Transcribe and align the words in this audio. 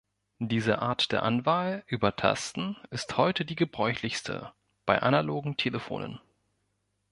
Diese 0.39 0.79
Art 0.81 1.11
der 1.11 1.21
Anwahl 1.21 1.83
über 1.85 2.15
Tasten 2.15 2.75
ist 2.89 3.17
heute 3.17 3.45
die 3.45 3.53
gebräuchlichste 3.55 4.51
bei 4.87 4.99
analogen 4.99 5.57
Telefonen. 5.57 6.19